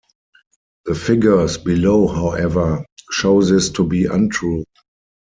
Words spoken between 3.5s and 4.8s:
to be untrue.